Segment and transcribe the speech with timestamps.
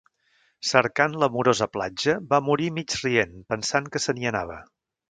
[0.69, 4.63] Cercant l’amorosa platja, va morir mig-rient, pensant que se n’hi anava.